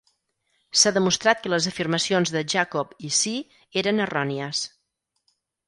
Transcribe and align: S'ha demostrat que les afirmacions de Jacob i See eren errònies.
S'ha 0.79 0.91
demostrat 0.95 1.43
que 1.43 1.51
les 1.55 1.67
afirmacions 1.73 2.33
de 2.37 2.43
Jacob 2.55 2.97
i 3.11 3.13
See 3.21 3.37
eren 3.85 4.05
errònies. 4.09 4.67